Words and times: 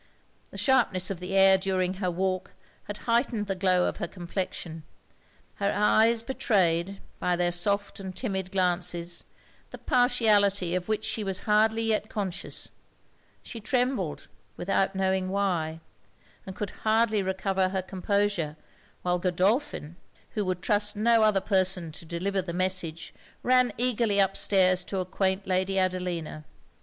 The 0.49 0.57
sharpness 0.57 1.11
of 1.11 1.19
the 1.19 1.35
air 1.37 1.59
during 1.59 1.93
her 2.01 2.09
walk 2.09 2.55
had 2.85 2.97
heightened 3.05 3.45
the 3.45 3.53
glow 3.53 3.85
of 3.85 3.97
her 3.97 4.07
complexion; 4.07 4.81
her 5.57 5.71
eyes 5.71 6.23
betrayed, 6.23 6.99
by 7.19 7.35
their 7.35 7.51
soft 7.51 7.99
and 7.99 8.15
timid 8.15 8.51
glances, 8.51 9.25
the 9.69 9.77
partiality 9.77 10.73
of 10.73 10.87
which 10.89 11.05
she 11.05 11.23
was 11.23 11.41
hardly 11.41 11.83
yet 11.83 12.09
conscious; 12.09 12.71
she 13.43 13.59
trembled, 13.59 14.27
without 14.57 14.95
knowing 14.95 15.29
why; 15.29 15.79
and 16.47 16.55
could 16.55 16.71
hardly 16.81 17.21
recover 17.21 17.69
her 17.69 17.83
composure, 17.83 18.57
while 19.03 19.19
Godolphin, 19.19 19.97
who 20.31 20.43
would 20.45 20.63
trust 20.63 20.95
no 20.95 21.21
other 21.21 21.41
person 21.41 21.91
to 21.91 22.05
deliver 22.05 22.41
the 22.41 22.53
message, 22.53 23.13
ran 23.43 23.71
eagerly 23.77 24.19
up 24.19 24.35
stairs 24.35 24.83
to 24.85 24.97
acquaint 24.97 25.45
Lady 25.45 25.77
Adelina. 25.77 26.43